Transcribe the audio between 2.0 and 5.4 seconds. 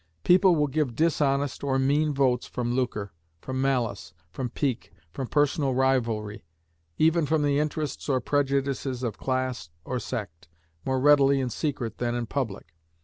votes from lucre, from malice, from pique, from